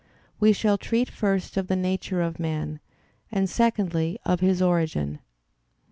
We 0.39 0.51
shall 0.51 0.79
treat 0.79 1.11
first 1.11 1.57
of 1.57 1.67
the 1.67 1.75
nature 1.75 2.21
of 2.23 2.39
man, 2.39 2.79
and 3.31 3.47
secondly 3.47 4.17
of 4.25 4.39
his 4.39 4.59
origin. 4.59 5.19